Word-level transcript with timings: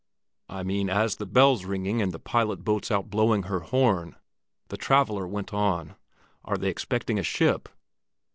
"I 0.49 0.63
mean, 0.63 0.89
as 0.89 1.17
the 1.17 1.27
bell's 1.27 1.63
ringing 1.63 2.01
and 2.01 2.11
the 2.11 2.17
pilot 2.17 2.63
boat's 2.63 2.89
out 2.89 3.11
blowing 3.11 3.43
her 3.43 3.59
horn," 3.59 4.15
the 4.69 4.75
traveller 4.75 5.27
went 5.27 5.53
on. 5.53 5.93
"Are 6.43 6.57
they 6.57 6.69
expecting 6.69 7.19
a 7.19 7.23
ship?" 7.23 7.69